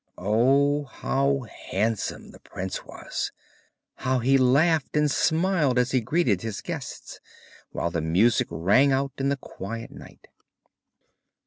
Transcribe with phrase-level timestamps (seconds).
[0.17, 3.31] Oh, how handsome the prince was!
[3.97, 7.19] how he laughed and smiled as he greeted his guests,
[7.69, 10.27] while the music rang out in the quiet night.